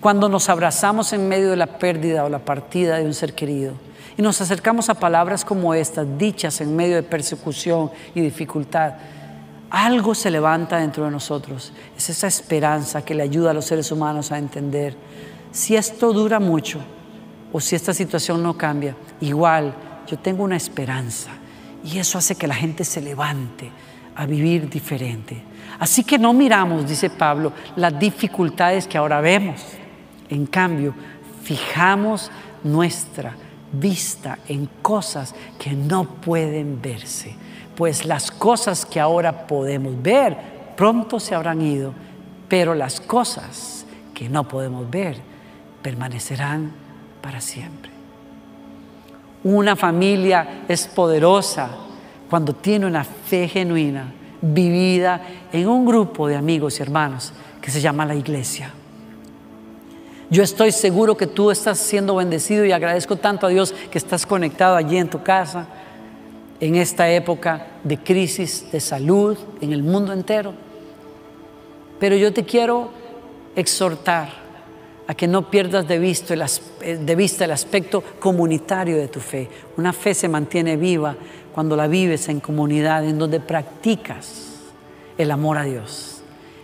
[0.00, 3.74] cuando nos abrazamos en medio de la pérdida o la partida de un ser querido,
[4.16, 8.94] y nos acercamos a palabras como estas, dichas en medio de persecución y dificultad,
[9.68, 11.74] algo se levanta dentro de nosotros.
[11.94, 14.96] Es esa esperanza que le ayuda a los seres humanos a entender
[15.52, 16.80] si esto dura mucho
[17.52, 18.96] o si esta situación no cambia.
[19.20, 19.74] Igual,
[20.06, 21.30] yo tengo una esperanza
[21.84, 23.70] y eso hace que la gente se levante
[24.14, 25.42] a vivir diferente.
[25.78, 29.60] Así que no miramos, dice Pablo, las dificultades que ahora vemos.
[30.28, 30.94] En cambio,
[31.42, 32.30] fijamos
[32.64, 33.34] nuestra
[33.72, 37.36] vista en cosas que no pueden verse
[37.78, 40.36] pues las cosas que ahora podemos ver
[40.76, 41.94] pronto se habrán ido,
[42.48, 45.18] pero las cosas que no podemos ver
[45.80, 46.72] permanecerán
[47.20, 47.90] para siempre.
[49.44, 51.70] Una familia es poderosa
[52.28, 55.20] cuando tiene una fe genuina, vivida
[55.52, 58.72] en un grupo de amigos y hermanos que se llama la iglesia.
[60.30, 64.26] Yo estoy seguro que tú estás siendo bendecido y agradezco tanto a Dios que estás
[64.26, 65.66] conectado allí en tu casa
[66.60, 70.52] en esta época de crisis de salud en el mundo entero.
[71.98, 72.90] Pero yo te quiero
[73.56, 74.47] exhortar
[75.08, 76.44] a que no pierdas de vista, el,
[76.82, 79.48] eh, de vista el aspecto comunitario de tu fe.
[79.76, 81.16] Una fe se mantiene viva
[81.52, 84.60] cuando la vives en comunidad, en donde practicas
[85.16, 86.20] el amor a Dios,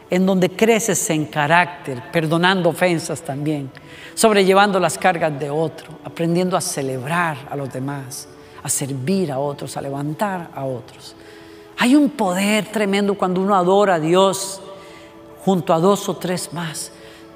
[0.09, 3.71] en donde creces en carácter, perdonando ofensas también,
[4.15, 8.29] sobrellevando las cargas de otro, aprendiendo a celebrar a los demás
[8.65, 11.15] a servir a otros, a levantar a otros.
[11.79, 14.61] Hay un poder tremendo cuando uno adora a Dios
[15.45, 16.91] junto a dos o tres más.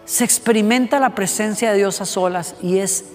[0.08, 3.12] Se experimenta la presencia de Dios a solas y es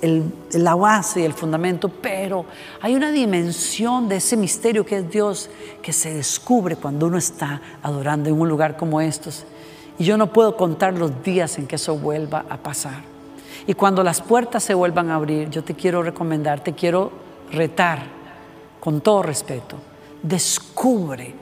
[0.52, 2.46] la base y el fundamento, pero
[2.82, 5.50] hay una dimensión de ese misterio que es Dios
[5.82, 9.44] que se descubre cuando uno está adorando en un lugar como estos.
[9.98, 13.02] Y yo no puedo contar los días en que eso vuelva a pasar.
[13.66, 17.12] Y cuando las puertas se vuelvan a abrir, yo te quiero recomendar, te quiero
[17.52, 18.04] retar,
[18.80, 19.78] con todo respeto,
[20.22, 21.34] descubre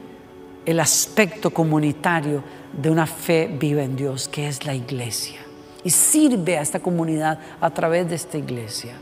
[0.66, 2.42] el aspecto comunitario
[2.74, 5.40] de una fe viva en Dios, que es la iglesia.
[5.84, 8.94] Y sirve a esta comunidad a través de esta iglesia.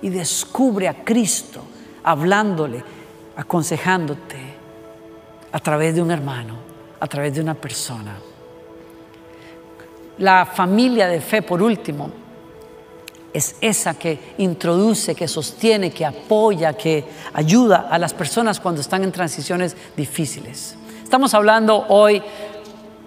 [0.00, 1.62] Y descubre a Cristo
[2.02, 2.82] hablándole,
[3.36, 4.36] aconsejándote
[5.50, 6.54] a través de un hermano,
[7.00, 8.16] a través de una persona.
[10.18, 12.10] La familia de fe, por último,
[13.32, 19.04] es esa que introduce, que sostiene, que apoya, que ayuda a las personas cuando están
[19.04, 20.76] en transiciones difíciles.
[21.04, 22.22] Estamos hablando hoy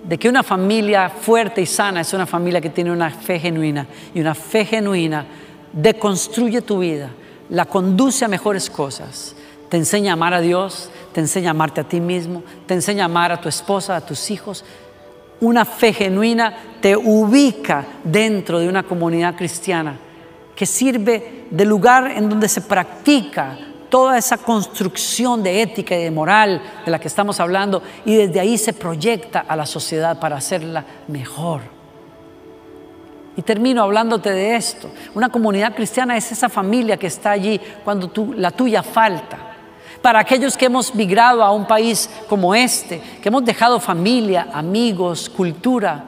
[0.03, 3.85] de que una familia fuerte y sana es una familia que tiene una fe genuina
[4.13, 5.25] y una fe genuina
[5.71, 7.09] deconstruye tu vida,
[7.49, 9.35] la conduce a mejores cosas,
[9.69, 13.03] te enseña a amar a Dios, te enseña a amarte a ti mismo, te enseña
[13.03, 14.65] a amar a tu esposa, a tus hijos.
[15.39, 19.97] Una fe genuina te ubica dentro de una comunidad cristiana
[20.55, 23.57] que sirve de lugar en donde se practica
[23.91, 28.39] toda esa construcción de ética y de moral de la que estamos hablando y desde
[28.39, 31.61] ahí se proyecta a la sociedad para hacerla mejor.
[33.37, 34.89] Y termino hablándote de esto.
[35.13, 39.37] Una comunidad cristiana es esa familia que está allí cuando la tuya falta.
[40.01, 45.29] Para aquellos que hemos migrado a un país como este, que hemos dejado familia, amigos,
[45.29, 46.05] cultura,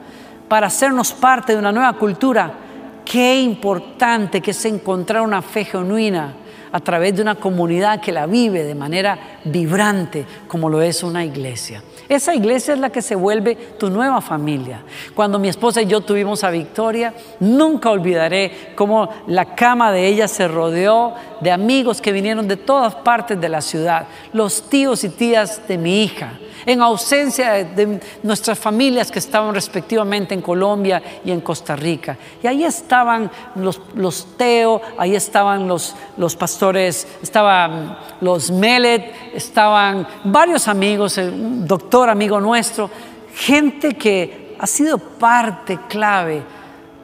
[0.48, 2.64] para hacernos parte de una nueva cultura,
[3.04, 6.34] Qué importante que es encontrar una fe genuina
[6.74, 11.24] a través de una comunidad que la vive de manera vibrante como lo es una
[11.24, 11.84] iglesia.
[12.08, 14.82] Esa iglesia es la que se vuelve tu nueva familia.
[15.14, 20.26] Cuando mi esposa y yo tuvimos a Victoria, nunca olvidaré cómo la cama de ella
[20.26, 25.10] se rodeó de amigos que vinieron de todas partes de la ciudad, los tíos y
[25.10, 26.32] tías de mi hija,
[26.66, 32.16] en ausencia de nuestras familias que estaban respectivamente en Colombia y en Costa Rica.
[32.42, 40.06] Y ahí estaban los, los Teo, ahí estaban los, los pastores, estaban los Melet, estaban
[40.24, 42.90] varios amigos, el doctor amigo nuestro,
[43.34, 46.42] gente que ha sido parte clave,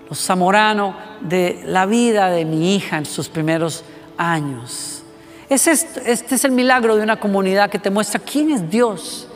[0.09, 3.85] los Zamorano, de la vida de mi hija en sus primeros
[4.17, 5.03] años.
[5.49, 9.30] este es el milagro de una comunidad que te muestra quién es Dios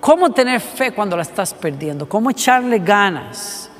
[0.00, 3.70] cómo tener fe cuando la estás perdiendo, cómo echarle ganas.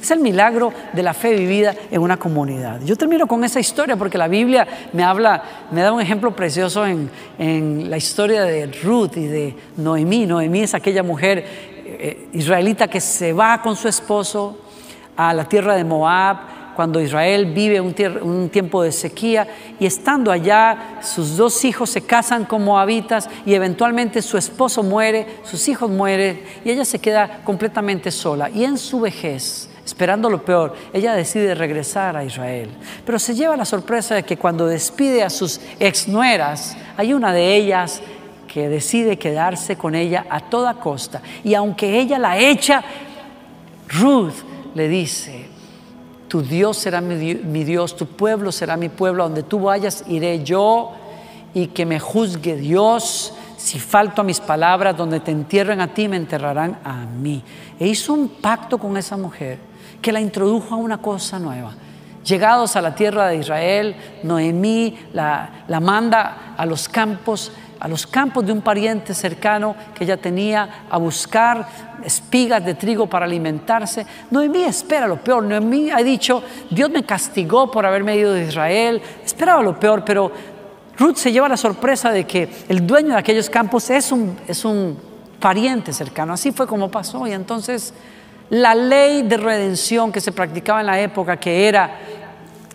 [0.00, 2.80] Es el milagro de la fe vivida en una comunidad.
[2.82, 6.86] Yo termino con esa historia porque la Biblia me habla, me da un ejemplo precioso
[6.86, 10.24] en, la historia de Ruth y de Noemí.
[10.24, 14.58] Noemí es aquella mujer eh, israelita que se va con su esposo
[15.16, 19.48] a la tierra de Moab cuando Israel vive un, tiempo de sequía
[19.80, 25.26] y estando allá sus dos hijos se casan como habitas y eventualmente su esposo muere,
[25.42, 30.44] sus hijos mueren y ella se queda completamente sola y en su vejez esperando lo
[30.44, 32.70] peor, ella decide regresar a Israel.
[33.04, 37.56] Pero se lleva la sorpresa de que cuando despide a sus exnueras, hay una de
[37.56, 38.00] ellas
[38.46, 41.22] que decide quedarse con ella a toda costa.
[41.42, 42.84] Y aunque ella la echa,
[43.88, 44.34] Ruth
[44.76, 45.47] le dice,
[46.28, 50.92] tu Dios será mi, Dios, tu pueblo será mi pueblo, donde tú vayas iré yo
[51.54, 53.34] y que me juzgue Dios.
[53.56, 57.42] Si falto a mis palabras, donde te entierren a ti, me enterrarán a mí.
[57.80, 59.58] E hizo un pacto con esa mujer
[60.00, 61.72] que la introdujo a una cosa nueva.
[62.24, 68.06] Llegados a la tierra de Israel, Noemí la, la manda a los campos a los
[68.06, 71.66] campos de un pariente cercano que ella tenía a buscar
[72.04, 74.06] espigas de trigo para alimentarse.
[74.30, 75.44] Noemí espera lo peor.
[75.44, 79.00] Noemí ha dicho, Dios me castigó por haberme ido de Israel.
[79.24, 80.32] Esperaba lo peor, pero
[80.98, 84.64] Ruth se lleva la sorpresa de que el dueño de aquellos campos es un, es
[84.64, 84.98] un
[85.38, 86.32] pariente cercano.
[86.32, 87.26] Así fue como pasó.
[87.26, 87.94] Y entonces
[88.50, 91.90] la ley de redención que se practicaba en la época, que era,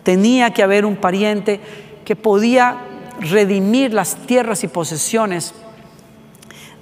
[0.02, 1.60] tenía que haber un pariente
[2.04, 2.78] que podía
[3.20, 5.54] redimir las tierras y posesiones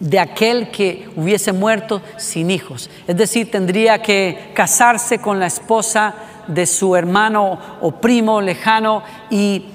[0.01, 2.91] de aquel que hubiese muerto sin hijos.
[3.07, 6.15] Es decir, tendría que casarse con la esposa
[6.49, 9.67] de su hermano o primo lejano y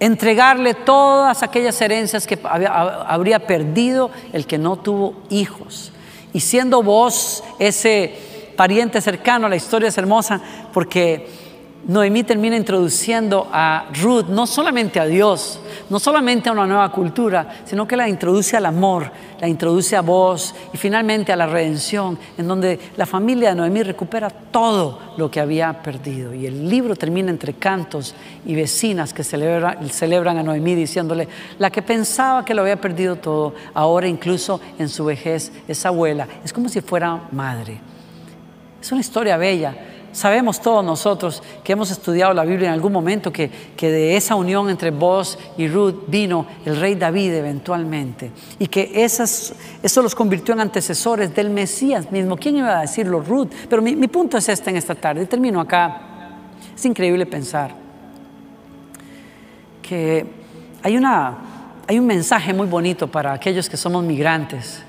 [0.00, 5.92] entregarle todas aquellas herencias que habría perdido el que no tuvo hijos.
[6.32, 10.40] Y siendo vos ese pariente cercano, la historia es hermosa
[10.72, 11.43] porque
[11.86, 17.62] Noemí termina introduciendo a Ruth no solamente a Dios, no solamente a una nueva cultura,
[17.66, 22.18] sino que la introduce al amor, la introduce a vos y finalmente a la redención,
[22.38, 26.32] en donde la familia de Noemí recupera todo lo que había perdido.
[26.32, 28.14] Y el libro termina entre cantos
[28.46, 33.54] y vecinas que celebran a Noemí diciéndole, la que pensaba que lo había perdido todo,
[33.74, 37.78] ahora incluso en su vejez es abuela, es como si fuera madre.
[38.80, 39.76] Es una historia bella
[40.14, 44.70] Sabemos todos nosotros que hemos estudiado la Biblia en algún momento que, de esa unión
[44.70, 50.54] entre vos y Ruth vino el rey David eventualmente y que esas, eso los convirtió
[50.54, 52.36] en antecesores del Mesías mismo.
[52.36, 53.22] ¿Quién iba a decirlo?
[53.22, 53.48] Ruth.
[53.68, 55.26] Pero mi, mi punto es este en esta tarde.
[55.26, 56.02] Termino acá.
[56.76, 57.74] Es increíble pensar
[59.82, 60.24] que
[60.80, 61.38] hay, una,
[61.88, 64.80] hay un mensaje muy bonito para aquellos que somos migrantes.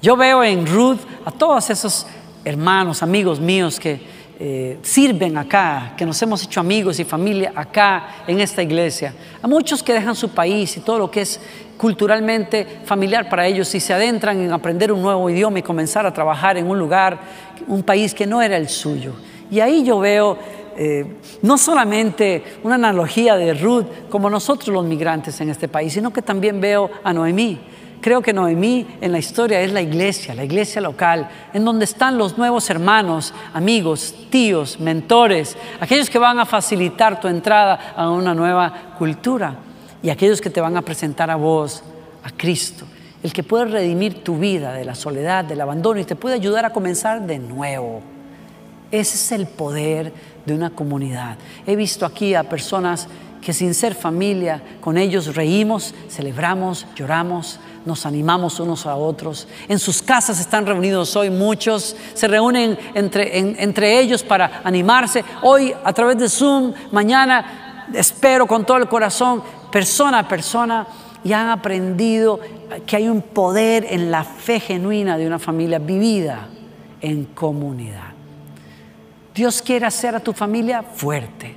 [0.00, 2.06] Yo veo en Ruth a todos esos
[2.44, 8.24] hermanos, amigos míos que eh, sirven acá, que nos hemos hecho amigos y familia acá
[8.26, 9.12] en esta iglesia.
[9.42, 11.38] A muchos que dejan su país y todo lo que es
[11.76, 16.14] culturalmente familiar para ellos y se adentran en aprender un nuevo idioma y comenzar a
[16.14, 17.20] trabajar en un lugar,
[17.66, 19.12] un país que no era el suyo.
[19.50, 20.38] Y ahí yo veo
[20.74, 21.04] eh,
[21.42, 26.22] no solamente una analogía de Ruth como nosotros los migrantes en este país, sino que
[26.22, 27.60] también veo a Noemí
[28.00, 32.16] Creo que Noemí en la historia es la iglesia, la iglesia local, en donde están
[32.16, 38.34] los nuevos hermanos, amigos, tíos, mentores, aquellos que van a facilitar tu entrada a una
[38.34, 39.56] nueva cultura
[40.02, 41.82] y aquellos que te van a presentar a vos,
[42.24, 42.86] a Cristo,
[43.22, 46.64] el que puede redimir tu vida de la soledad, del abandono y te puede ayudar
[46.64, 48.00] a comenzar de nuevo.
[48.90, 50.12] Ese es el poder
[50.46, 51.36] de una comunidad.
[51.66, 53.08] He visto aquí a personas
[53.40, 59.48] que sin ser familia, con ellos reímos, celebramos, lloramos, nos animamos unos a otros.
[59.68, 65.24] En sus casas están reunidos hoy muchos, se reúnen entre, entre ellos para animarse.
[65.42, 70.86] Hoy a través de Zoom, mañana espero con todo el corazón, persona a persona,
[71.22, 72.40] y han aprendido
[72.86, 76.48] que hay un poder en la fe genuina de una familia vivida
[77.00, 78.10] en comunidad.
[79.34, 81.54] Dios quiere hacer a tu familia fuerte.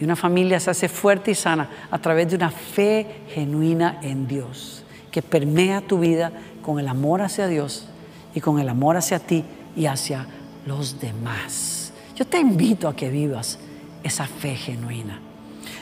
[0.00, 4.26] Y una familia se hace fuerte y sana a través de una fe genuina en
[4.26, 7.86] Dios que permea tu vida con el amor hacia Dios
[8.34, 9.44] y con el amor hacia ti
[9.76, 10.26] y hacia
[10.66, 11.92] los demás.
[12.16, 13.60] Yo te invito a que vivas
[14.02, 15.20] esa fe genuina.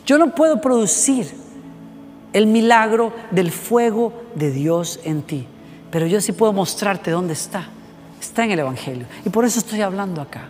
[0.05, 1.33] Yo no puedo producir
[2.35, 5.47] el milagro del fuego de Dios en ti,
[5.91, 7.69] pero yo sí puedo mostrarte dónde está.
[8.21, 9.07] Está en el Evangelio.
[9.25, 10.49] Y por eso estoy hablando acá.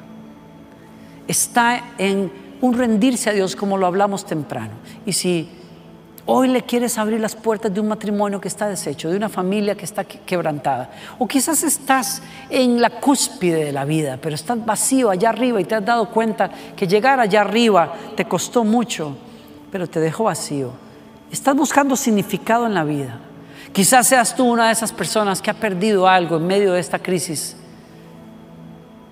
[1.28, 2.30] Está en
[2.62, 4.72] un rendirse a Dios como lo hablamos temprano.
[5.04, 5.50] Y si
[6.24, 9.74] Hoy le quieres abrir las puertas de un matrimonio que está deshecho, de una familia
[9.74, 10.88] que está quebrantada.
[11.18, 15.64] O quizás estás en la cúspide de la vida, pero estás vacío allá arriba y
[15.64, 19.16] te has dado cuenta que llegar allá arriba te costó mucho,
[19.72, 20.70] pero te dejó vacío.
[21.28, 23.18] Estás buscando significado en la vida.
[23.72, 27.00] Quizás seas tú una de esas personas que ha perdido algo en medio de esta
[27.00, 27.56] crisis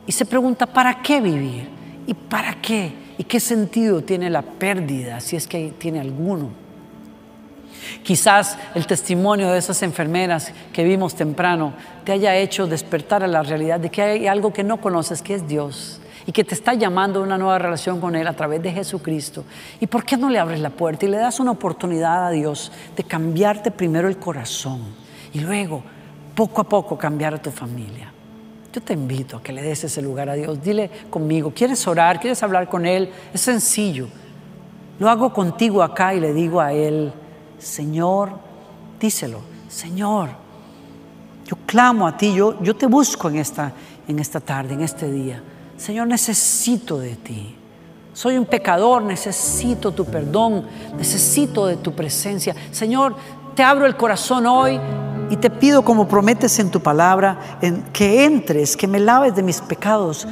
[0.07, 1.69] y se pregunta, ¿para qué vivir?
[2.07, 3.00] ¿Y para qué?
[3.21, 6.49] ¿Y qué sentido tiene la pérdida si es que tiene alguno?
[8.03, 13.43] Quizás el testimonio de esas enfermeras que vimos temprano te haya hecho despertar a la
[13.43, 16.73] realidad de que hay algo que no conoces, que es Dios, y que te está
[16.73, 19.45] llamando a una nueva relación con Él a través de Jesucristo.
[19.81, 22.73] ¿Y por qué no le abres la puerta y le das una oportunidad a Dios
[22.97, 24.81] de cambiarte primero el corazón?
[25.35, 25.83] y luego,
[26.35, 28.15] poco a poco, cambiar a tu familia.
[28.73, 30.63] Yo te invito a que le des ese lugar a Dios.
[30.63, 32.21] Dile conmigo, ¿quieres orar?
[32.21, 33.11] ¿Quieres hablar con Él?
[33.35, 34.07] Es sencillo.
[35.01, 37.13] Lo hago contigo acá y le digo a Él,
[37.59, 38.31] Señor,
[39.01, 40.31] díselo, Señor,
[41.47, 43.73] yo clamo a ti, yo, yo te busco en esta,
[44.07, 45.43] en esta tarde, en este día.
[45.77, 47.57] Señor, necesito de ti.
[48.13, 50.67] Soy un pecador, necesito tu perdón,
[50.97, 52.55] necesito de tu presencia.
[52.71, 53.17] Señor,
[53.55, 54.79] te abro el corazón hoy
[55.31, 57.39] y te pido como prometes en tu palabra,
[57.93, 60.27] que entres, que me laves de mis pecados.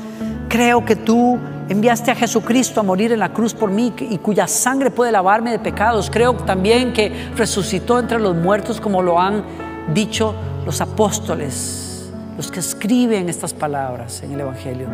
[0.48, 1.38] Creo que tú
[1.68, 5.52] enviaste a Jesucristo a morir en la cruz por mí y cuya sangre puede lavarme
[5.52, 6.10] de pecados.
[6.10, 9.44] Creo también que resucitó entre los muertos como lo han
[9.94, 10.34] dicho
[10.66, 14.88] los apóstoles, los que escriben estas palabras en el Evangelio.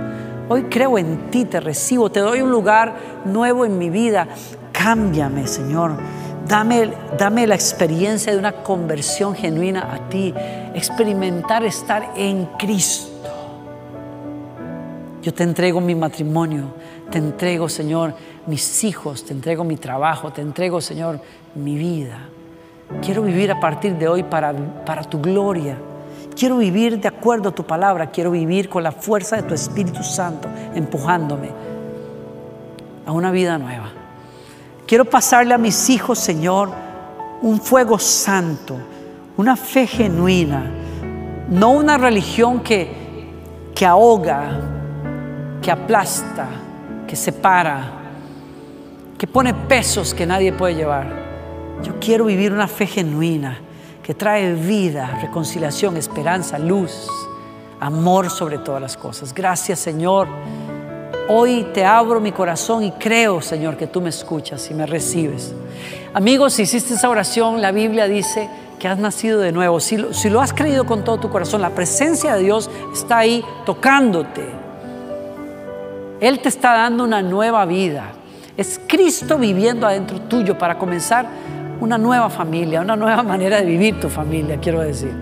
[0.48, 2.94] Hoy creo en ti, te recibo, te doy un lugar
[3.24, 4.28] nuevo en mi vida.
[4.72, 5.92] Cámbiame, Señor.
[6.46, 10.34] Dame, dame la experiencia de una conversión genuina a ti,
[10.74, 13.10] experimentar estar en Cristo.
[15.22, 16.74] Yo te entrego mi matrimonio,
[17.10, 18.14] te entrego, Señor,
[18.46, 21.18] mis hijos, te entrego mi trabajo, te entrego, Señor,
[21.54, 22.28] mi vida.
[23.00, 24.52] Quiero vivir a partir de hoy para,
[24.84, 25.78] para tu gloria.
[26.36, 30.02] Quiero vivir de acuerdo a tu palabra, quiero vivir con la fuerza de tu Espíritu
[30.02, 31.48] Santo empujándome
[33.06, 33.93] a una vida nueva.
[34.86, 36.70] Quiero pasarle a mis hijos, Señor,
[37.40, 38.76] un fuego santo,
[39.36, 40.70] una fe genuina,
[41.48, 42.90] no una religión que,
[43.74, 44.60] que ahoga,
[45.62, 46.48] que aplasta,
[47.06, 47.92] que separa,
[49.16, 51.24] que pone pesos que nadie puede llevar.
[51.82, 53.58] Yo quiero vivir una fe genuina
[54.02, 57.08] que trae vida, reconciliación, esperanza, luz,
[57.80, 59.32] amor sobre todas las cosas.
[59.32, 60.28] Gracias Señor.
[61.26, 65.54] Hoy te abro mi corazón y creo, Señor, que tú me escuchas y me recibes.
[66.12, 69.80] Amigos, si hiciste esa oración, la Biblia dice que has nacido de nuevo.
[69.80, 73.18] Si lo, si lo has creído con todo tu corazón, la presencia de Dios está
[73.18, 74.44] ahí tocándote.
[76.20, 78.12] Él te está dando una nueva vida.
[78.58, 81.26] Es Cristo viviendo adentro tuyo para comenzar
[81.80, 85.14] una nueva familia, una nueva manera de vivir tu familia, quiero decir.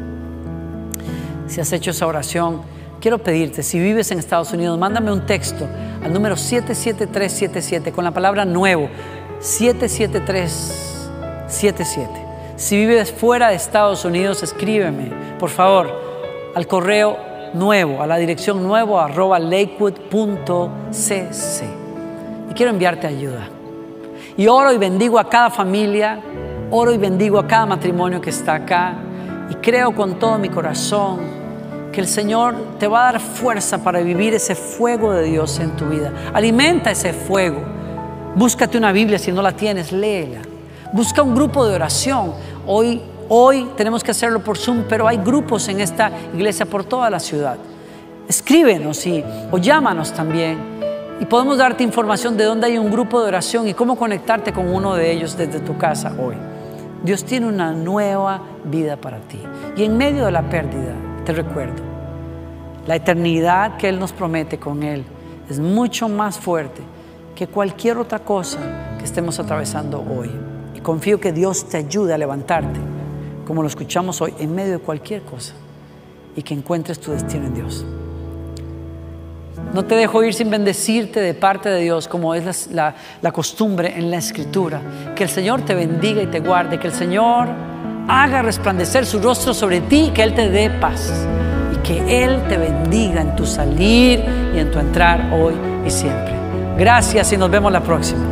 [1.46, 2.62] Si has hecho esa oración,
[3.00, 5.68] quiero pedirte, si vives en Estados Unidos, mándame un texto
[6.04, 8.90] al número 77377 con la palabra nuevo,
[9.40, 12.10] 77377.
[12.56, 15.90] Si vives fuera de Estados Unidos, escríbeme, por favor,
[16.54, 17.16] al correo
[17.54, 21.64] nuevo, a la dirección nuevo arroba lakewood.cc.
[22.50, 23.48] Y quiero enviarte ayuda.
[24.36, 26.20] Y oro y bendigo a cada familia,
[26.70, 28.94] oro y bendigo a cada matrimonio que está acá.
[29.50, 31.41] Y creo con todo mi corazón
[31.92, 35.76] que el Señor te va a dar fuerza para vivir ese fuego de Dios en
[35.76, 36.12] tu vida.
[36.32, 37.62] Alimenta ese fuego.
[38.34, 40.40] Búscate una Biblia si no la tienes, léela.
[40.92, 42.32] Busca un grupo de oración.
[42.66, 47.10] Hoy, hoy tenemos que hacerlo por Zoom, pero hay grupos en esta iglesia por toda
[47.10, 47.58] la ciudad.
[48.26, 50.72] Escríbenos y, o llámanos también
[51.20, 54.68] y podemos darte información de dónde hay un grupo de oración y cómo conectarte con
[54.68, 56.34] uno de ellos desde tu casa hoy.
[57.04, 59.40] Dios tiene una nueva vida para ti.
[59.76, 60.94] Y en medio de la pérdida,
[61.24, 61.82] te recuerdo,
[62.86, 65.04] la eternidad que Él nos promete con Él
[65.48, 66.82] es mucho más fuerte
[67.34, 68.58] que cualquier otra cosa
[68.98, 70.30] que estemos atravesando hoy.
[70.74, 72.80] Y confío que Dios te ayude a levantarte,
[73.46, 75.54] como lo escuchamos hoy, en medio de cualquier cosa,
[76.36, 77.84] y que encuentres tu destino en Dios.
[79.72, 83.96] No te dejo ir sin bendecirte de parte de Dios, como es la, la, costumbre
[83.96, 84.82] en la Escritura.
[85.14, 87.48] Que el Señor te bendiga y te guarde, que el Señor
[88.08, 91.10] haga resplandecer su rostro sobre ti, que Él te dé paz
[91.72, 94.24] y que Él te bendiga en tu salir
[94.54, 95.54] y en tu entrar hoy
[95.86, 96.34] y siempre.
[96.76, 98.24] Gracias y nos vemos la próxima.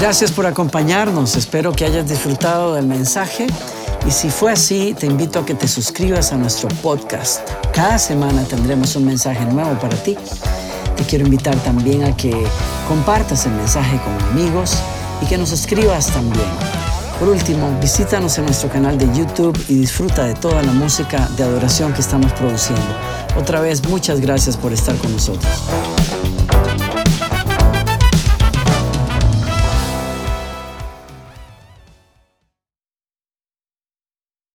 [0.00, 1.36] Gracias por acompañarnos.
[1.36, 3.46] Espero que hayas disfrutado del mensaje.
[4.06, 7.46] Y si fue así, te invito a que te suscribas a nuestro podcast.
[7.74, 10.16] Cada semana tendremos un mensaje nuevo para ti.
[11.00, 12.30] Te quiero invitar también a que
[12.86, 14.76] compartas el mensaje con amigos
[15.22, 16.44] y que nos escribas también.
[17.18, 21.44] Por último, visítanos en nuestro canal de YouTube y disfruta de toda la música de
[21.44, 22.84] adoración que estamos produciendo.
[23.38, 25.50] Otra vez, muchas gracias por estar con nosotros.